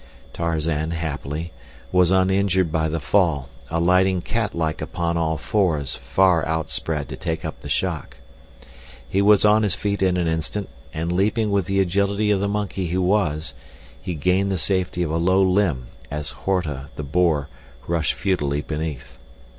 [0.33, 1.51] Tarzan, happily,
[1.91, 7.61] was uninjured by the fall, alighting catlike upon all fours far outspread to take up
[7.61, 8.17] the shock.
[9.07, 12.47] He was on his feet in an instant and, leaping with the agility of the
[12.49, 13.53] monkey he was,
[14.01, 17.47] he gained the safety of a low limb as Horta, the boar,
[17.85, 19.19] rushed futilely beneath.